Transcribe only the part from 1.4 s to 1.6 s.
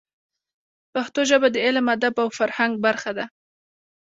د